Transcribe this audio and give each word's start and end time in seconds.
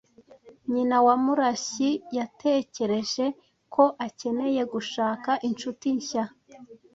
Nyina 0.71 0.97
wa 1.05 1.15
Murashyi 1.23 1.89
yatekereje 2.17 3.25
ko 3.73 3.83
akeneye 4.07 4.61
gushaka 4.73 5.31
inshuti 5.47 5.87
nshya. 5.97 6.23